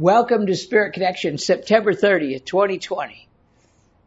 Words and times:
Welcome 0.00 0.46
to 0.46 0.56
Spirit 0.56 0.94
Connection, 0.94 1.36
September 1.36 1.92
30th, 1.92 2.46
2020. 2.46 3.28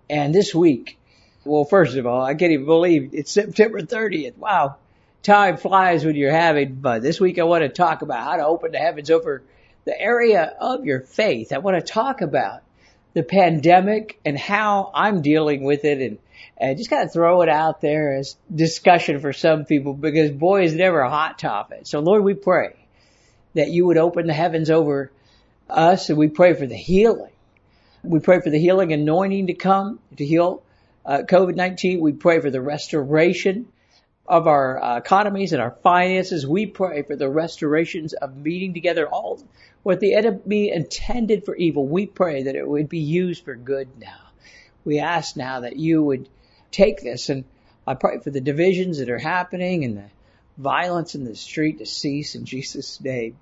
And 0.10 0.34
this 0.34 0.56
week, 0.56 0.98
well, 1.46 1.66
first 1.66 1.98
of 1.98 2.08
all, 2.08 2.24
I 2.24 2.34
can't 2.34 2.52
even 2.52 2.66
believe 2.66 3.12
it's 3.14 3.32
September 3.32 3.80
30th. 3.80 4.36
Wow. 4.38 4.78
Time 5.22 5.58
flies 5.58 6.04
when 6.04 6.16
you're 6.16 6.32
having 6.32 6.82
fun. 6.82 7.04
This 7.04 7.22
week 7.22 7.38
I 7.38 7.44
want 7.44 7.62
to 7.62 7.70
talk 7.70 8.02
about 8.02 8.24
how 8.24 8.38
to 8.38 8.46
open 8.48 8.72
the 8.72 8.80
heavens 8.80 9.12
over 9.12 9.44
the 9.86 10.02
area 10.02 10.56
of 10.60 10.84
your 10.84 11.02
faith. 11.02 11.54
I 11.54 11.60
want 11.60 11.78
to 11.78 11.94
talk 11.94 12.22
about 12.22 12.64
the 13.14 13.22
pandemic 13.22 14.20
and 14.26 14.36
how 14.36 14.90
I'm 14.96 15.22
dealing 15.22 15.64
with 15.64 15.86
it 15.86 16.02
and, 16.02 16.18
and 16.58 16.76
just 16.76 16.90
kind 16.90 17.04
of 17.04 17.14
throw 17.14 17.44
it 17.44 17.50
out 17.50 17.82
there 17.82 18.16
as 18.16 18.36
discussion 18.52 19.20
for 19.20 19.32
some 19.32 19.66
people 19.66 19.94
because 19.94 20.32
boy 20.32 20.64
is 20.64 20.74
never 20.74 21.02
a 21.02 21.10
hot 21.12 21.38
topic. 21.38 21.82
So 21.84 22.00
Lord, 22.00 22.24
we 22.24 22.34
pray 22.34 22.78
that 23.54 23.70
you 23.70 23.86
would 23.86 23.98
open 23.98 24.26
the 24.26 24.34
heavens 24.34 24.72
over 24.72 25.12
us 25.70 26.10
and 26.10 26.18
we 26.18 26.28
pray 26.28 26.54
for 26.54 26.66
the 26.66 26.76
healing. 26.76 27.32
We 28.04 28.20
pray 28.20 28.42
for 28.42 28.50
the 28.50 28.60
healing 28.60 28.92
anointing 28.92 29.48
to 29.48 29.54
come 29.54 30.00
to 30.18 30.26
heal 30.26 30.64
uh, 31.06 31.24
COVID-19. 31.28 32.00
We 32.00 32.14
pray 32.14 32.40
for 32.40 32.50
the 32.50 32.62
restoration 32.62 33.68
of 34.28 34.48
our 34.48 34.82
uh, 34.82 34.98
economies 34.98 35.54
and 35.54 35.62
our 35.62 35.72
finances. 35.84 36.46
We 36.46 36.66
pray 36.66 37.04
for 37.04 37.16
the 37.16 37.30
restorations 37.30 38.14
of 38.14 38.36
meeting 38.36 38.74
together 38.74 39.08
all 39.08 39.42
what 39.84 40.00
the 40.00 40.16
enemy 40.16 40.72
intended 40.72 41.46
for 41.46 41.56
evil. 41.56 41.86
We 41.86 42.06
pray 42.06 42.44
that 42.44 42.56
it 42.56 42.68
would 42.68 42.90
be 42.90 43.00
used 43.00 43.44
for 43.44 43.56
good 43.56 43.90
now. 44.00 44.20
We 44.86 45.00
ask 45.00 45.36
now 45.36 45.62
that 45.62 45.76
you 45.76 46.04
would 46.04 46.30
take 46.72 47.02
this 47.02 47.30
and 47.30 47.46
I 47.86 47.96
pray 47.96 48.20
for 48.20 48.30
the 48.30 48.42
divisions 48.42 49.00
that 49.00 49.10
are 49.10 49.20
happening 49.20 49.84
and 49.84 49.98
the 49.98 50.10
violence 50.58 51.16
in 51.16 51.26
the 51.26 51.36
street 51.36 51.80
to 51.80 51.86
cease 51.86 52.36
in 52.36 52.46
Jesus' 52.46 53.02
name. 53.02 53.38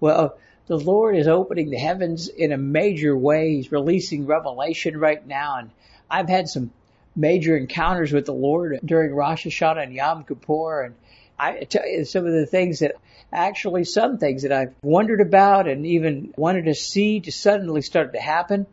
Well, 0.00 0.38
the 0.66 0.78
Lord 0.78 1.16
is 1.16 1.28
opening 1.28 1.70
the 1.70 1.78
heavens 1.78 2.28
in 2.28 2.52
a 2.52 2.56
major 2.56 3.16
way. 3.16 3.54
He's 3.54 3.70
releasing 3.70 4.26
revelation 4.26 4.98
right 4.98 5.24
now. 5.24 5.58
And 5.58 5.70
I've 6.10 6.28
had 6.28 6.48
some 6.48 6.72
major 7.14 7.56
encounters 7.56 8.12
with 8.12 8.26
the 8.26 8.34
Lord 8.34 8.80
during 8.84 9.14
Rosh 9.14 9.46
Hashanah 9.46 9.84
and 9.84 9.94
Yom 9.94 10.24
Kippur. 10.24 10.82
And 10.82 10.94
I 11.38 11.64
tell 11.64 11.86
you 11.86 12.04
some 12.04 12.26
of 12.26 12.32
the 12.32 12.46
things 12.46 12.80
that 12.80 12.96
actually 13.32 13.84
some 13.84 14.18
things 14.18 14.42
that 14.42 14.52
I've 14.52 14.74
wondered 14.82 15.20
about 15.20 15.68
and 15.68 15.86
even 15.86 16.34
wanted 16.36 16.64
to 16.66 16.74
see 16.74 17.20
just 17.20 17.40
suddenly 17.40 17.82
started 17.82 18.12
to 18.12 18.20
happen. 18.20 18.66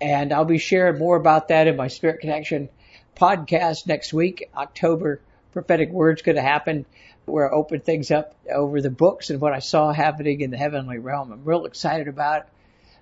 And 0.00 0.32
I'll 0.32 0.44
be 0.44 0.58
sharing 0.58 0.98
more 0.98 1.16
about 1.16 1.48
that 1.48 1.68
in 1.68 1.76
my 1.76 1.88
Spirit 1.88 2.20
Connection 2.20 2.68
podcast 3.16 3.86
next 3.86 4.12
week. 4.12 4.50
October 4.56 5.20
prophetic 5.52 5.90
word's 5.90 6.22
going 6.22 6.36
to 6.36 6.42
happen 6.42 6.84
where 7.26 7.50
I 7.50 7.56
open 7.56 7.80
things 7.80 8.10
up 8.10 8.34
over 8.52 8.80
the 8.80 8.90
books 8.90 9.30
and 9.30 9.40
what 9.40 9.52
I 9.52 9.58
saw 9.58 9.92
happening 9.92 10.40
in 10.40 10.50
the 10.50 10.56
heavenly 10.56 10.98
realm. 10.98 11.32
I'm 11.32 11.44
real 11.44 11.64
excited 11.64 12.08
about 12.08 12.42
it. 12.42 12.46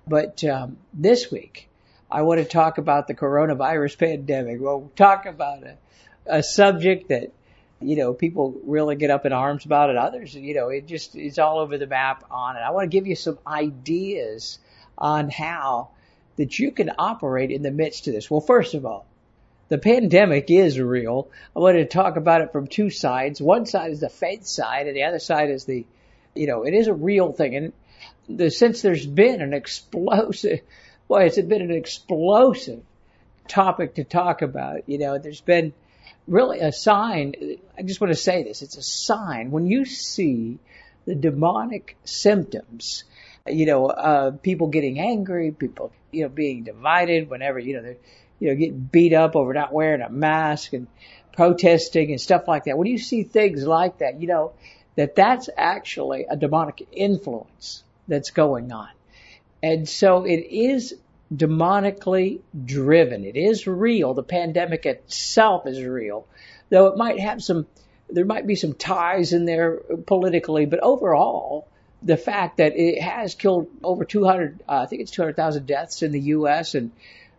But 0.07 0.43
um, 0.43 0.77
this 0.93 1.31
week, 1.31 1.69
I 2.11 2.21
want 2.23 2.39
to 2.39 2.45
talk 2.45 2.77
about 2.77 3.07
the 3.07 3.15
coronavirus 3.15 3.97
pandemic. 3.99 4.59
We'll 4.59 4.91
talk 4.95 5.25
about 5.25 5.63
a, 5.63 5.77
a 6.25 6.43
subject 6.43 7.09
that, 7.09 7.31
you 7.81 7.95
know, 7.95 8.13
people 8.13 8.55
really 8.65 8.95
get 8.95 9.09
up 9.09 9.25
in 9.25 9.33
arms 9.33 9.65
about 9.65 9.89
and 9.89 9.97
Others, 9.99 10.35
you 10.35 10.53
know, 10.53 10.69
it 10.69 10.87
just 10.87 11.15
is 11.15 11.39
all 11.39 11.59
over 11.59 11.77
the 11.77 11.87
map 11.87 12.23
on 12.31 12.55
it. 12.55 12.59
I 12.59 12.71
want 12.71 12.89
to 12.89 12.95
give 12.95 13.07
you 13.07 13.15
some 13.15 13.39
ideas 13.45 14.59
on 14.97 15.29
how 15.29 15.89
that 16.37 16.57
you 16.59 16.71
can 16.71 16.91
operate 16.97 17.51
in 17.51 17.61
the 17.61 17.71
midst 17.71 18.07
of 18.07 18.13
this. 18.13 18.29
Well, 18.29 18.41
first 18.41 18.73
of 18.73 18.85
all, 18.85 19.05
the 19.69 19.77
pandemic 19.77 20.49
is 20.49 20.79
real. 20.79 21.29
I 21.55 21.59
want 21.59 21.77
to 21.77 21.85
talk 21.85 22.17
about 22.17 22.41
it 22.41 22.51
from 22.51 22.67
two 22.67 22.89
sides. 22.89 23.41
One 23.41 23.65
side 23.65 23.91
is 23.91 24.01
the 24.01 24.09
faith 24.09 24.45
side, 24.45 24.87
and 24.87 24.95
the 24.95 25.03
other 25.03 25.19
side 25.19 25.49
is 25.49 25.65
the, 25.65 25.85
you 26.35 26.47
know, 26.47 26.63
it 26.63 26.73
is 26.73 26.87
a 26.87 26.93
real 26.93 27.31
thing. 27.31 27.55
And 27.55 27.73
the 28.27 28.51
since 28.51 28.81
there's 28.81 29.05
been 29.05 29.41
an 29.41 29.53
explosive, 29.53 30.61
boy, 31.07 31.23
it's 31.25 31.39
been 31.39 31.61
an 31.61 31.71
explosive 31.71 32.81
topic 33.47 33.95
to 33.95 34.03
talk 34.03 34.41
about. 34.41 34.87
You 34.87 34.97
know, 34.97 35.17
there's 35.17 35.41
been 35.41 35.73
really 36.27 36.59
a 36.59 36.71
sign. 36.71 37.33
I 37.77 37.83
just 37.83 38.01
want 38.01 38.11
to 38.11 38.19
say 38.19 38.43
this: 38.43 38.61
it's 38.61 38.77
a 38.77 38.83
sign 38.83 39.51
when 39.51 39.65
you 39.65 39.85
see 39.85 40.59
the 41.05 41.15
demonic 41.15 41.97
symptoms. 42.03 43.05
You 43.45 43.65
know, 43.65 43.87
uh, 43.87 44.31
people 44.31 44.67
getting 44.67 44.99
angry, 44.99 45.51
people, 45.51 45.91
you 46.11 46.23
know, 46.23 46.29
being 46.29 46.63
divided 46.63 47.29
whenever, 47.29 47.59
you 47.59 47.75
know, 47.75 47.81
they're 47.81 47.97
you 48.39 48.49
know, 48.49 48.55
getting 48.55 48.79
beat 48.79 49.13
up 49.13 49.35
over 49.35 49.53
not 49.53 49.73
wearing 49.73 50.01
a 50.01 50.09
mask 50.09 50.73
and 50.73 50.87
protesting 51.33 52.11
and 52.11 52.21
stuff 52.21 52.47
like 52.47 52.65
that. 52.65 52.77
When 52.77 52.87
you 52.87 52.97
see 52.97 53.23
things 53.23 53.65
like 53.65 53.99
that, 53.99 54.21
you 54.21 54.27
know 54.27 54.53
that 54.95 55.15
that's 55.15 55.49
actually 55.57 56.25
a 56.29 56.37
demonic 56.37 56.87
influence 56.91 57.83
that's 58.07 58.29
going 58.31 58.71
on. 58.71 58.89
And 59.61 59.87
so 59.87 60.25
it 60.25 60.45
is 60.51 60.95
demonically 61.33 62.41
driven. 62.65 63.25
It 63.25 63.37
is 63.37 63.65
real. 63.65 64.13
The 64.13 64.23
pandemic 64.23 64.85
itself 64.85 65.65
is 65.65 65.81
real, 65.83 66.27
though 66.69 66.87
it 66.87 66.97
might 66.97 67.19
have 67.19 67.41
some, 67.41 67.65
there 68.09 68.25
might 68.25 68.45
be 68.45 68.55
some 68.55 68.73
ties 68.73 69.33
in 69.33 69.45
there 69.45 69.77
politically, 70.05 70.65
but 70.65 70.79
overall, 70.81 71.67
the 72.03 72.17
fact 72.17 72.57
that 72.57 72.75
it 72.75 73.01
has 73.01 73.33
killed 73.33 73.69
over 73.83 74.03
200, 74.03 74.61
uh, 74.67 74.81
I 74.81 74.85
think 74.85 75.01
it's 75.01 75.11
200,000 75.11 75.65
deaths 75.65 76.03
in 76.03 76.11
the 76.11 76.19
U.S. 76.19 76.75
and 76.75 76.91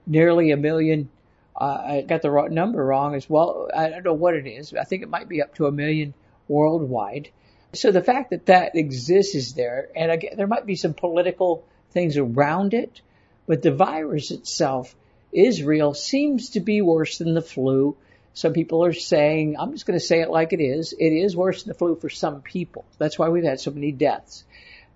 nearly 0.06 0.50
a 0.50 0.56
million. 0.56 1.08
Uh, 1.56 1.82
I 1.86 2.00
got 2.02 2.22
the 2.22 2.30
wrong 2.30 2.52
number 2.52 2.84
wrong 2.84 3.14
as 3.14 3.28
well. 3.30 3.68
I 3.74 3.88
don't 3.88 4.04
know 4.04 4.14
what 4.14 4.34
it 4.34 4.46
is. 4.46 4.74
I 4.74 4.84
think 4.84 5.02
it 5.02 5.08
might 5.08 5.28
be 5.28 5.42
up 5.42 5.54
to 5.56 5.66
a 5.66 5.72
million 5.72 6.14
worldwide. 6.48 7.30
So 7.74 7.90
the 7.90 8.02
fact 8.02 8.30
that 8.30 8.46
that 8.46 8.76
exists 8.76 9.34
is 9.34 9.54
there, 9.54 9.88
and 9.96 10.10
again, 10.10 10.34
there 10.36 10.46
might 10.46 10.66
be 10.66 10.76
some 10.76 10.94
political 10.94 11.64
things 11.90 12.16
around 12.16 12.74
it, 12.74 13.00
but 13.46 13.62
the 13.62 13.72
virus 13.72 14.30
itself 14.30 14.94
is 15.32 15.62
real. 15.62 15.94
Seems 15.94 16.50
to 16.50 16.60
be 16.60 16.80
worse 16.80 17.18
than 17.18 17.34
the 17.34 17.42
flu. 17.42 17.96
Some 18.32 18.52
people 18.52 18.84
are 18.84 18.92
saying, 18.92 19.56
I'm 19.58 19.72
just 19.72 19.86
going 19.86 19.98
to 19.98 20.04
say 20.04 20.20
it 20.20 20.30
like 20.30 20.52
it 20.52 20.60
is. 20.60 20.92
It 20.92 21.10
is 21.10 21.36
worse 21.36 21.62
than 21.62 21.72
the 21.72 21.78
flu 21.78 21.96
for 21.96 22.08
some 22.08 22.42
people. 22.42 22.84
That's 22.98 23.18
why 23.18 23.28
we've 23.28 23.44
had 23.44 23.60
so 23.60 23.70
many 23.70 23.92
deaths. 23.92 24.44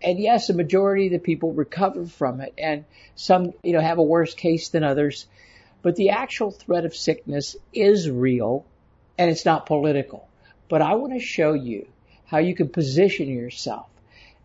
And 0.03 0.19
yes, 0.19 0.47
the 0.47 0.55
majority 0.55 1.07
of 1.07 1.13
the 1.13 1.19
people 1.19 1.53
recover 1.53 2.07
from 2.07 2.41
it 2.41 2.55
and 2.57 2.85
some, 3.17 3.53
you 3.63 3.73
know, 3.73 3.81
have 3.81 3.99
a 3.99 4.03
worse 4.03 4.35
case 4.35 4.69
than 4.69 4.85
others. 4.85 5.27
But 5.83 5.97
the 5.97 6.11
actual 6.11 6.51
threat 6.51 6.85
of 6.85 6.95
sickness 6.95 7.57
is 7.73 8.09
real 8.09 8.65
and 9.17 9.31
it's 9.31 9.45
not 9.45 9.67
political. 9.67 10.29
But 10.69 10.83
I 10.83 10.95
want 10.95 11.15
to 11.15 11.21
show 11.21 11.53
you 11.53 11.89
how 12.27 12.39
you 12.39 12.55
can 12.55 12.69
position 12.69 13.29
yourself 13.29 13.87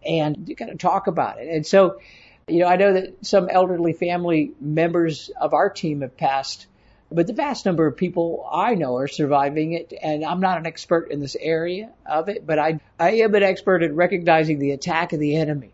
and 0.06 0.48
you 0.48 0.56
got 0.56 0.68
to 0.68 0.76
talk 0.76 1.08
about 1.08 1.40
it. 1.40 1.48
And 1.50 1.66
so, 1.66 2.00
you 2.48 2.60
know, 2.60 2.68
I 2.68 2.76
know 2.76 2.94
that 2.94 3.26
some 3.26 3.50
elderly 3.50 3.94
family 3.94 4.52
members 4.60 5.30
of 5.40 5.54
our 5.54 5.70
team 5.70 6.02
have 6.02 6.18
passed 6.18 6.68
but 7.14 7.28
the 7.28 7.34
vast 7.34 7.66
number 7.66 7.86
of 7.86 7.96
people 7.96 8.48
I 8.52 8.76
know 8.76 8.98
are 8.98 9.08
surviving 9.08 9.74
it, 9.74 9.94
and 10.02 10.26
I'm 10.26 10.40
not 10.40 10.58
an 10.58 10.66
expert 10.66 11.12
in 11.12 11.20
this 11.20 11.36
area 11.40 11.92
of 12.06 12.30
it, 12.30 12.46
but 12.46 12.60
I, 12.60 12.80
I 13.00 13.12
am 13.18 13.36
an 13.36 13.44
expert 13.44 13.84
at 13.84 13.94
recognizing 13.94 14.60
the 14.60 14.72
attack 14.72 15.14
of 15.14 15.20
the 15.20 15.36
enemy 15.36 15.74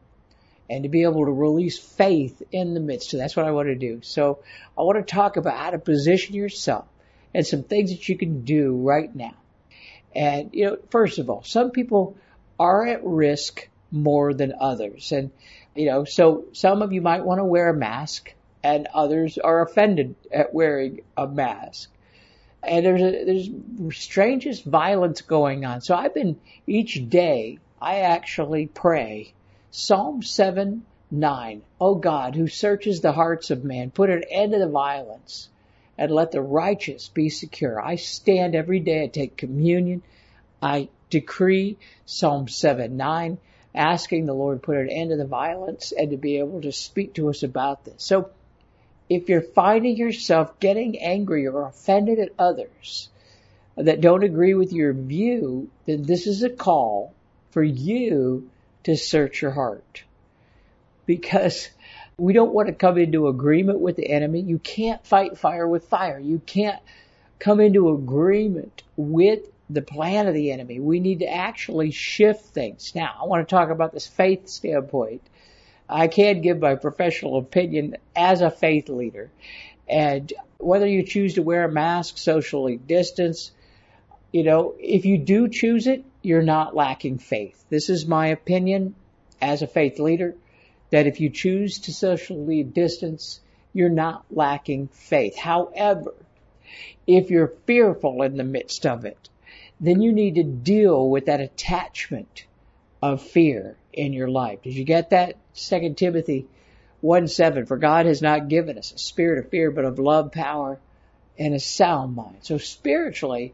and 0.70 0.84
to 0.84 0.90
be 0.90 1.04
able 1.04 1.26
to 1.26 1.32
release 1.32 1.80
faith 1.80 2.44
in 2.52 2.74
the 2.74 2.80
midst 2.80 3.14
of 3.14 3.20
that's 3.20 3.36
what 3.36 3.46
I 3.46 3.52
want 3.52 3.70
to 3.70 3.76
do. 3.76 4.02
So 4.04 4.40
I 4.78 4.84
want 4.84 4.98
to 4.98 5.14
talk 5.14 5.38
about 5.38 5.58
how 5.58 5.72
to 5.72 5.80
position 5.80 6.36
yourself 6.36 6.86
and 7.34 7.46
some 7.46 7.64
things 7.64 7.92
that 7.92 8.08
you 8.08 8.18
can 8.18 8.44
do 8.44 8.76
right 8.76 9.14
now. 9.14 9.34
And, 10.16 10.50
you 10.54 10.66
know, 10.66 10.78
first 10.90 11.20
of 11.20 11.30
all, 11.30 11.44
some 11.44 11.72
people 11.72 12.18
are 12.60 12.86
at 12.86 13.04
risk 13.04 13.68
more 13.92 14.34
than 14.34 14.54
others. 14.60 15.12
And, 15.12 15.32
you 15.76 15.86
know, 15.86 16.04
so 16.04 16.46
some 16.52 16.82
of 16.82 16.92
you 16.92 17.02
might 17.02 17.24
want 17.24 17.40
to 17.40 17.46
wear 17.46 17.70
a 17.70 17.74
mask 17.74 18.34
and 18.64 18.88
others 18.94 19.38
are 19.38 19.62
offended 19.62 20.16
at 20.32 20.54
wearing 20.54 21.02
a 21.16 21.28
mask. 21.28 21.90
And 22.62 22.86
there's 22.86 23.02
a, 23.02 23.24
there's 23.24 23.98
strangest 23.98 24.66
violence 24.66 25.22
going 25.22 25.66
on. 25.66 25.82
So 25.82 25.96
I've 25.96 26.14
been 26.14 26.40
each 26.68 27.10
day 27.10 27.60
I 27.82 28.00
actually 28.02 28.68
pray 28.68 29.34
Psalm 29.72 30.22
7 30.22 30.86
9. 31.12 31.62
Oh 31.82 31.96
God, 31.96 32.36
who 32.36 32.48
searches 32.48 33.02
the 33.02 33.14
hearts 33.14 33.50
of 33.50 33.64
man, 33.64 33.90
put 33.92 34.10
an 34.10 34.24
end 34.30 34.52
to 34.52 34.60
the 34.60 34.68
violence 34.68 35.50
and 35.98 36.12
let 36.12 36.32
the 36.32 36.42
righteous 36.42 37.10
be 37.10 37.30
secure. 37.30 37.84
I 37.84 37.96
stand 37.96 38.56
every 38.56 38.80
day, 38.80 39.04
I 39.04 39.08
take 39.08 39.38
communion, 39.38 40.04
I 40.62 40.90
decree 41.10 41.78
Psalm 42.06 42.48
7 42.48 42.96
9, 42.96 43.38
asking 43.74 44.26
the 44.26 44.34
Lord 44.34 44.62
put 44.62 44.78
an 44.78 44.90
end 44.90 45.10
to 45.12 45.18
the 45.18 45.26
violence 45.26 45.92
and 45.92 46.12
to 46.12 46.18
be 46.18 46.38
able 46.38 46.62
to 46.62 46.72
speak 46.72 47.14
to 47.16 47.30
us 47.30 47.44
about 47.44 47.86
this. 47.86 48.04
So 48.04 48.30
if 49.10 49.28
you're 49.28 49.42
finding 49.42 49.98
yourself 49.98 50.60
getting 50.60 51.00
angry 51.00 51.48
or 51.48 51.66
offended 51.66 52.20
at 52.20 52.30
others 52.38 53.10
that 53.76 54.02
don't 54.02 54.24
agree 54.24 54.54
with 54.54 54.72
your 54.72 54.94
view, 54.94 55.70
then 55.86 56.04
this 56.04 56.28
is 56.28 56.44
a 56.44 56.50
call 56.50 57.14
for 57.52 57.64
you 57.64 58.50
to 58.84 58.96
search 58.96 59.42
your 59.42 59.52
heart. 59.52 60.04
Because 61.06 61.70
we 62.18 62.34
don't 62.34 62.54
want 62.54 62.68
to 62.68 62.74
come 62.74 62.98
into 62.98 63.28
agreement 63.28 63.80
with 63.80 63.96
the 63.96 64.10
enemy. 64.10 64.42
You 64.42 64.60
can't 64.60 65.04
fight 65.06 65.38
fire 65.38 65.68
with 65.68 65.88
fire. 65.88 66.20
You 66.20 66.40
can't 66.46 66.80
come 67.40 67.60
into 67.60 67.90
agreement 67.90 68.84
with 68.96 69.40
the 69.70 69.82
plan 69.82 70.28
of 70.28 70.34
the 70.34 70.52
enemy. 70.52 70.80
We 70.80 71.00
need 71.00 71.20
to 71.20 71.32
actually 71.32 71.92
shift 71.92 72.46
things. 72.48 72.94
Now, 72.94 73.16
I 73.22 73.26
want 73.26 73.48
to 73.48 73.56
talk 73.56 73.70
about 73.70 73.94
this 73.94 74.08
faith 74.08 74.50
standpoint. 74.50 75.22
I 75.90 76.08
can 76.08 76.42
give 76.42 76.60
my 76.60 76.76
professional 76.76 77.38
opinion 77.38 77.98
as 78.16 78.42
a 78.42 78.52
faith 78.52 78.90
leader. 78.90 79.32
And 79.88 80.32
whether 80.58 80.88
you 80.88 81.04
choose 81.04 81.34
to 81.34 81.42
wear 81.42 81.66
a 81.66 81.72
mask, 81.72 82.18
socially 82.18 82.78
distance, 82.78 83.52
you 84.32 84.44
know, 84.44 84.76
if 84.80 85.06
you 85.06 85.18
do 85.18 85.48
choose 85.48 85.88
it, 85.88 86.06
you're 86.22 86.44
not 86.44 86.76
lacking 86.76 87.18
faith. 87.18 87.66
This 87.70 87.90
is 87.90 88.06
my 88.06 88.28
opinion 88.28 88.94
as 89.42 89.62
a 89.62 89.68
faith 89.68 90.00
leader 90.00 90.36
that 90.92 91.08
if 91.08 91.20
you 91.20 91.30
choose 91.30 91.80
to 91.80 91.94
socially 91.94 92.64
distance, 92.64 93.40
you're 93.74 93.90
not 93.90 94.26
lacking 94.30 94.90
faith. 94.90 95.36
However, 95.38 96.14
if 97.08 97.32
you're 97.32 97.54
fearful 97.66 98.22
in 98.22 98.38
the 98.38 98.44
midst 98.44 98.86
of 98.86 99.06
it, 99.06 99.30
then 99.80 100.02
you 100.02 100.12
need 100.12 100.36
to 100.36 100.44
deal 100.44 101.10
with 101.10 101.26
that 101.26 101.42
attachment 101.42 102.46
of 103.02 103.22
fear 103.22 103.78
in 103.94 104.14
your 104.14 104.30
life. 104.30 104.62
Did 104.62 104.74
you 104.74 104.84
get 104.84 105.12
that? 105.12 105.36
Second 105.54 105.98
Timothy 105.98 106.48
1 107.02 107.28
7. 107.28 107.66
For 107.66 107.78
God 107.78 108.06
has 108.06 108.22
not 108.22 108.50
given 108.50 108.78
us 108.78 108.92
a 108.92 108.98
spirit 108.98 109.40
of 109.40 109.50
fear, 109.50 109.72
but 109.72 109.86
of 109.86 110.00
love, 110.00 110.32
power, 110.32 110.80
and 111.38 111.54
a 111.54 111.60
sound 111.60 112.16
mind. 112.16 112.38
So 112.42 112.58
spiritually, 112.58 113.54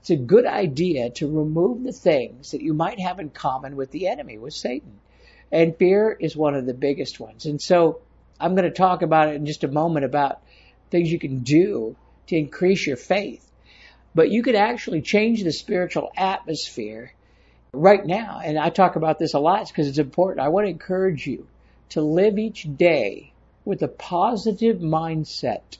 it's 0.00 0.10
a 0.10 0.16
good 0.16 0.46
idea 0.46 1.10
to 1.10 1.30
remove 1.30 1.82
the 1.82 1.92
things 1.92 2.50
that 2.50 2.60
you 2.60 2.74
might 2.74 3.00
have 3.00 3.20
in 3.20 3.30
common 3.30 3.76
with 3.76 3.90
the 3.90 4.08
enemy, 4.08 4.36
with 4.36 4.52
Satan. 4.52 5.00
And 5.50 5.76
fear 5.76 6.12
is 6.12 6.36
one 6.36 6.54
of 6.54 6.66
the 6.66 6.74
biggest 6.74 7.18
ones. 7.20 7.46
And 7.46 7.60
so 7.60 8.00
I'm 8.38 8.54
going 8.54 8.68
to 8.68 8.76
talk 8.76 9.02
about 9.02 9.28
it 9.28 9.36
in 9.36 9.46
just 9.46 9.64
a 9.64 9.68
moment 9.68 10.04
about 10.04 10.42
things 10.90 11.10
you 11.10 11.18
can 11.18 11.40
do 11.40 11.96
to 12.26 12.36
increase 12.36 12.86
your 12.86 12.96
faith. 12.96 13.50
But 14.14 14.30
you 14.30 14.42
could 14.42 14.54
actually 14.54 15.02
change 15.02 15.42
the 15.42 15.52
spiritual 15.52 16.10
atmosphere 16.16 17.14
right 17.74 18.04
now. 18.04 18.40
And 18.44 18.58
I 18.58 18.70
talk 18.70 18.96
about 18.96 19.18
this 19.18 19.34
a 19.34 19.38
lot 19.38 19.68
because 19.68 19.88
it's 19.88 19.98
important. 19.98 20.44
I 20.44 20.48
want 20.48 20.66
to 20.66 20.70
encourage 20.70 21.26
you 21.26 21.46
to 21.90 22.00
live 22.00 22.38
each 22.38 22.66
day 22.76 23.32
with 23.64 23.82
a 23.82 23.88
positive 23.88 24.78
mindset 24.78 25.78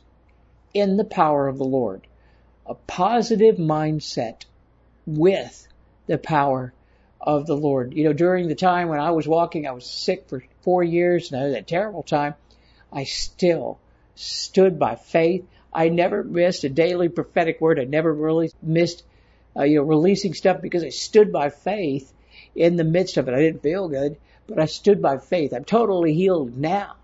in 0.72 0.96
the 0.96 1.04
power 1.04 1.48
of 1.48 1.58
the 1.58 1.64
Lord. 1.64 2.06
A 2.66 2.74
positive 2.74 3.56
mindset 3.56 4.44
with 5.06 5.68
the 6.06 6.18
power 6.18 6.72
of 7.20 7.46
the 7.46 7.56
Lord. 7.56 7.94
You 7.94 8.04
know, 8.04 8.12
during 8.12 8.48
the 8.48 8.54
time 8.54 8.88
when 8.88 9.00
I 9.00 9.12
was 9.12 9.26
walking, 9.26 9.66
I 9.66 9.72
was 9.72 9.86
sick 9.86 10.28
for 10.28 10.42
four 10.62 10.82
years 10.82 11.32
and 11.32 11.40
I 11.40 11.46
had 11.46 11.56
a 11.56 11.62
terrible 11.62 12.02
time. 12.02 12.34
I 12.92 13.04
still 13.04 13.78
stood 14.14 14.78
by 14.78 14.96
faith. 14.96 15.46
I 15.72 15.88
never 15.88 16.22
missed 16.22 16.64
a 16.64 16.68
daily 16.68 17.08
prophetic 17.08 17.60
word. 17.60 17.80
I 17.80 17.84
never 17.84 18.12
really 18.12 18.50
missed, 18.62 19.02
uh, 19.56 19.64
you 19.64 19.76
know, 19.76 19.82
releasing 19.82 20.34
stuff 20.34 20.60
because 20.60 20.84
I 20.84 20.88
stood 20.88 21.32
by 21.32 21.50
faith 21.50 22.12
in 22.54 22.76
the 22.76 22.84
midst 22.84 23.16
of 23.16 23.28
it. 23.28 23.34
I 23.34 23.40
didn't 23.40 23.62
feel 23.62 23.88
good, 23.88 24.16
but 24.46 24.58
I 24.58 24.66
stood 24.66 25.00
by 25.00 25.18
faith. 25.18 25.52
I'm 25.52 25.64
totally 25.64 26.14
healed 26.14 26.56
now. 26.56 26.96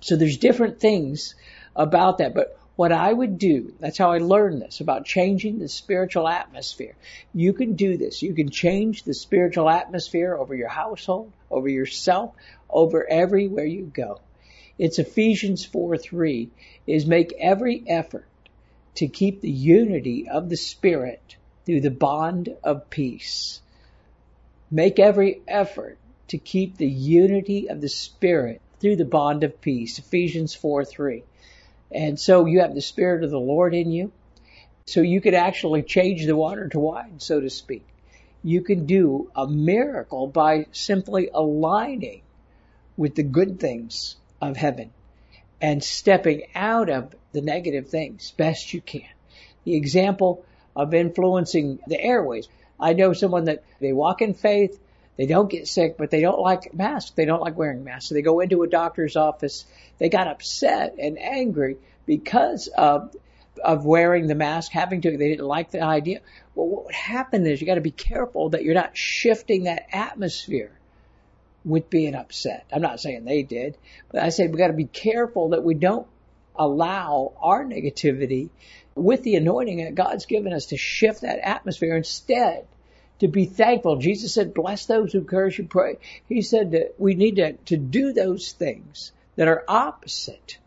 So 0.00 0.16
there's 0.16 0.36
different 0.36 0.80
things 0.80 1.34
about 1.74 2.18
that, 2.18 2.34
but 2.34 2.58
what 2.76 2.92
I 2.92 3.10
would 3.10 3.38
do, 3.38 3.72
that's 3.80 3.96
how 3.96 4.12
I 4.12 4.18
learned 4.18 4.60
this 4.60 4.80
about 4.80 5.06
changing 5.06 5.58
the 5.58 5.68
spiritual 5.68 6.28
atmosphere. 6.28 6.94
You 7.32 7.54
can 7.54 7.74
do 7.74 7.96
this. 7.96 8.22
You 8.22 8.34
can 8.34 8.50
change 8.50 9.02
the 9.02 9.14
spiritual 9.14 9.70
atmosphere 9.70 10.36
over 10.36 10.54
your 10.54 10.68
household, 10.68 11.32
over 11.50 11.68
yourself, 11.68 12.34
over 12.68 13.08
everywhere 13.08 13.64
you 13.64 13.84
go. 13.84 14.20
It's 14.78 14.98
Ephesians 14.98 15.64
4 15.64 15.96
3 15.96 16.50
is 16.86 17.06
make 17.06 17.32
every 17.40 17.82
effort 17.86 18.28
to 18.96 19.08
keep 19.08 19.40
the 19.40 19.50
unity 19.50 20.28
of 20.28 20.50
the 20.50 20.56
Spirit 20.56 21.36
through 21.66 21.80
the 21.80 21.90
bond 21.90 22.56
of 22.62 22.88
peace. 22.88 23.60
Make 24.70 24.98
every 24.98 25.42
effort 25.46 25.98
to 26.28 26.38
keep 26.38 26.76
the 26.76 26.88
unity 26.88 27.68
of 27.68 27.80
the 27.80 27.88
Spirit 27.88 28.60
through 28.80 28.96
the 28.96 29.04
bond 29.04 29.44
of 29.44 29.60
peace. 29.60 29.98
Ephesians 29.98 30.54
4 30.54 30.84
3. 30.84 31.24
And 31.92 32.18
so 32.18 32.46
you 32.46 32.60
have 32.60 32.74
the 32.74 32.80
Spirit 32.80 33.24
of 33.24 33.30
the 33.30 33.38
Lord 33.38 33.74
in 33.74 33.90
you. 33.90 34.12
So 34.86 35.00
you 35.00 35.20
could 35.20 35.34
actually 35.34 35.82
change 35.82 36.26
the 36.26 36.36
water 36.36 36.68
to 36.68 36.78
wine, 36.78 37.18
so 37.18 37.40
to 37.40 37.50
speak. 37.50 37.84
You 38.42 38.62
can 38.62 38.86
do 38.86 39.30
a 39.34 39.48
miracle 39.48 40.28
by 40.28 40.66
simply 40.70 41.28
aligning 41.34 42.22
with 42.96 43.16
the 43.16 43.24
good 43.24 43.58
things 43.58 44.16
of 44.40 44.56
heaven 44.56 44.92
and 45.60 45.82
stepping 45.82 46.42
out 46.54 46.88
of 46.88 47.14
the 47.32 47.40
negative 47.40 47.88
things 47.88 48.32
best 48.36 48.72
you 48.72 48.80
can. 48.80 49.08
The 49.64 49.74
example 49.74 50.44
of 50.76 50.94
influencing 50.94 51.80
the 51.86 52.00
airways. 52.00 52.48
I 52.78 52.92
know 52.92 53.14
someone 53.14 53.46
that 53.46 53.64
they 53.80 53.92
walk 53.92 54.22
in 54.22 54.34
faith, 54.34 54.78
they 55.16 55.26
don't 55.26 55.50
get 55.50 55.66
sick, 55.66 55.96
but 55.96 56.10
they 56.10 56.20
don't 56.20 56.38
like 56.38 56.74
masks. 56.74 57.12
They 57.12 57.24
don't 57.24 57.40
like 57.40 57.56
wearing 57.56 57.82
masks. 57.82 58.10
So 58.10 58.14
they 58.14 58.22
go 58.22 58.40
into 58.40 58.62
a 58.62 58.68
doctor's 58.68 59.16
office. 59.16 59.64
They 59.98 60.10
got 60.10 60.28
upset 60.28 60.96
and 60.98 61.18
angry 61.18 61.78
because 62.04 62.68
of 62.68 63.16
of 63.64 63.86
wearing 63.86 64.26
the 64.26 64.34
mask, 64.34 64.72
having 64.72 65.00
to, 65.00 65.10
they 65.16 65.28
didn't 65.28 65.46
like 65.46 65.70
the 65.70 65.80
idea. 65.80 66.20
Well, 66.54 66.68
what 66.68 66.84
would 66.86 66.94
happen 66.94 67.46
is 67.46 67.60
you 67.60 67.66
got 67.66 67.76
to 67.76 67.80
be 67.80 67.90
careful 67.90 68.50
that 68.50 68.62
you're 68.62 68.74
not 68.74 68.96
shifting 68.96 69.64
that 69.64 69.86
atmosphere 69.92 70.72
with 71.64 71.90
being 71.90 72.14
upset. 72.14 72.66
I'm 72.72 72.82
not 72.82 73.00
saying 73.00 73.24
they 73.24 73.42
did, 73.42 73.76
but 74.10 74.22
I 74.22 74.28
said 74.28 74.52
we 74.52 74.58
got 74.58 74.68
to 74.68 74.72
be 74.72 74.84
careful 74.84 75.50
that 75.50 75.64
we 75.64 75.74
don't 75.74 76.06
allow 76.54 77.32
our 77.40 77.64
negativity 77.64 78.50
with 78.96 79.22
the 79.22 79.36
anointing 79.36 79.84
that 79.84 79.94
God's 79.94 80.26
given 80.26 80.52
us 80.52 80.66
to 80.66 80.76
shift 80.76 81.20
that 81.20 81.38
atmosphere 81.38 81.96
instead 81.96 82.66
to 83.20 83.28
be 83.28 83.44
thankful. 83.44 83.96
Jesus 83.96 84.34
said, 84.34 84.54
bless 84.54 84.86
those 84.86 85.12
who 85.12 85.22
curse 85.22 85.56
you, 85.56 85.64
pray. 85.64 85.98
He 86.28 86.42
said 86.42 86.72
that 86.72 86.94
we 86.98 87.14
need 87.14 87.36
to, 87.36 87.52
to 87.52 87.76
do 87.76 88.12
those 88.12 88.52
things 88.52 89.12
that 89.36 89.48
are 89.48 89.64
opposite, 89.68 90.58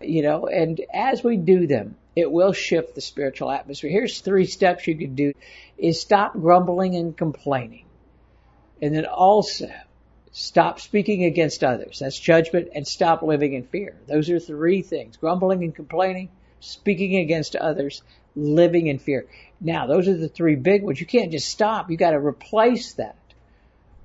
you 0.00 0.22
know, 0.22 0.46
and 0.46 0.80
as 0.92 1.24
we 1.24 1.36
do 1.36 1.66
them, 1.66 1.96
it 2.14 2.30
will 2.30 2.52
shift 2.52 2.94
the 2.94 3.00
spiritual 3.00 3.50
atmosphere. 3.50 3.90
Here's 3.90 4.20
three 4.20 4.46
steps 4.46 4.86
you 4.86 4.96
can 4.96 5.14
do 5.14 5.32
is 5.78 6.00
stop 6.00 6.32
grumbling 6.34 6.96
and 6.96 7.16
complaining. 7.16 7.86
And 8.82 8.94
then 8.94 9.06
also 9.06 9.70
Stop 10.32 10.78
speaking 10.78 11.24
against 11.24 11.64
others. 11.64 11.98
That's 11.98 12.18
judgment 12.18 12.68
and 12.74 12.86
stop 12.86 13.22
living 13.22 13.54
in 13.54 13.64
fear. 13.64 13.96
Those 14.06 14.30
are 14.30 14.38
three 14.38 14.82
things. 14.82 15.16
Grumbling 15.16 15.64
and 15.64 15.74
complaining, 15.74 16.28
speaking 16.60 17.16
against 17.16 17.56
others, 17.56 18.02
living 18.36 18.86
in 18.86 18.98
fear. 18.98 19.26
Now, 19.60 19.86
those 19.86 20.08
are 20.08 20.16
the 20.16 20.28
three 20.28 20.56
big 20.56 20.82
ones. 20.82 21.00
You 21.00 21.06
can't 21.06 21.32
just 21.32 21.48
stop. 21.48 21.90
You 21.90 21.96
got 21.96 22.10
to 22.12 22.18
replace 22.18 22.94
that 22.94 23.16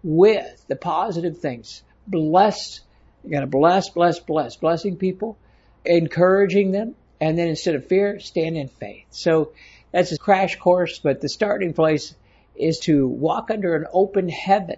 with 0.03 0.65
the 0.67 0.75
positive 0.75 1.39
things. 1.39 1.83
Bless. 2.07 2.81
You 3.24 3.31
got 3.31 3.41
to 3.41 3.47
bless, 3.47 3.89
bless, 3.89 4.19
bless. 4.19 4.55
Blessing 4.55 4.97
people, 4.97 5.38
encouraging 5.85 6.71
them, 6.71 6.95
and 7.21 7.38
then 7.38 7.47
instead 7.47 7.75
of 7.75 7.88
fear, 7.88 8.19
stand 8.19 8.57
in 8.57 8.67
faith. 8.67 9.05
So 9.12 9.51
that's 9.91 10.12
a 10.12 10.17
crash 10.17 10.57
course, 10.57 11.00
but 11.00 11.21
the 11.21 11.29
starting 11.29 11.74
place 11.74 12.15
is 12.55 12.79
to 12.79 13.07
walk 13.07 13.51
under 13.51 13.75
an 13.75 13.85
open 13.91 14.29
heaven 14.29 14.77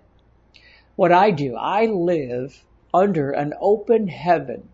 what 0.98 1.12
I 1.12 1.30
do, 1.30 1.56
I 1.56 1.86
live 1.86 2.66
under 2.92 3.30
an 3.30 3.54
open 3.62 4.08
heaven 4.08 4.68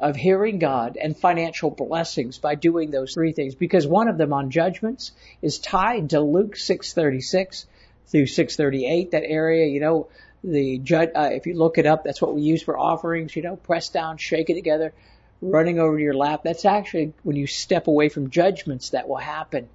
of 0.00 0.16
hearing 0.16 0.58
God 0.58 0.96
and 1.00 1.16
financial 1.16 1.70
blessings 1.70 2.38
by 2.38 2.54
doing 2.54 2.90
those 2.90 3.14
three 3.14 3.32
things 3.32 3.54
because 3.54 3.86
one 3.86 4.08
of 4.08 4.18
them 4.18 4.32
on 4.32 4.50
judgments 4.50 5.12
is 5.42 5.58
tied 5.58 6.10
to 6.10 6.20
Luke 6.20 6.56
636 6.56 7.66
through 8.06 8.26
638 8.26 9.10
that 9.10 9.24
area 9.24 9.66
you 9.66 9.80
know 9.80 10.08
the 10.42 10.78
judge 10.78 11.10
uh, 11.14 11.30
if 11.32 11.46
you 11.46 11.54
look 11.54 11.78
it 11.78 11.86
up 11.86 12.04
that's 12.04 12.22
what 12.22 12.34
we 12.34 12.42
use 12.42 12.62
for 12.62 12.78
offerings 12.78 13.34
you 13.34 13.42
know 13.42 13.56
press 13.56 13.90
down 13.90 14.16
shake 14.16 14.48
it 14.48 14.54
together 14.54 14.94
running 15.42 15.78
over 15.78 15.96
to 15.96 16.02
your 16.02 16.14
lap 16.14 16.40
that's 16.42 16.64
actually 16.64 17.12
when 17.22 17.36
you 17.36 17.46
step 17.46 17.86
away 17.86 18.08
from 18.08 18.30
judgments 18.30 18.90
that 18.90 19.08
will 19.08 19.16
happen 19.16 19.68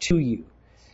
to 0.00 0.18
you 0.18 0.44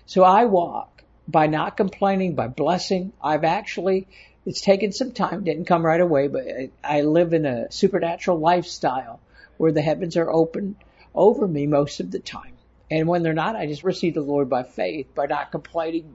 so 0.07 0.23
I 0.23 0.45
walk 0.45 1.03
by 1.27 1.47
not 1.47 1.77
complaining, 1.77 2.35
by 2.35 2.49
blessing. 2.49 3.13
I've 3.23 3.45
actually, 3.45 4.07
it's 4.47 4.61
taken 4.61 4.93
some 4.93 5.13
time, 5.13 5.45
didn't 5.45 5.65
come 5.65 5.85
right 5.85 6.01
away, 6.01 6.29
but 6.29 6.45
I 6.83 7.03
live 7.03 7.33
in 7.33 7.47
a 7.47 7.73
supernatural 7.73 8.39
lifestyle 8.39 9.21
where 9.57 9.73
the 9.73 9.83
heavens 9.83 10.17
are 10.17 10.31
open 10.31 10.77
over 11.15 11.47
me 11.47 11.67
most 11.67 12.01
of 12.01 12.11
the 12.11 12.19
time. 12.19 12.53
And 12.91 13.09
when 13.09 13.23
they're 13.23 13.33
not, 13.33 13.57
I 13.57 13.67
just 13.67 13.85
receive 13.85 14.15
the 14.15 14.21
Lord 14.21 14.51
by 14.51 14.63
faith, 14.63 15.15
by 15.15 15.27
not 15.27 15.51
complaining 15.51 16.15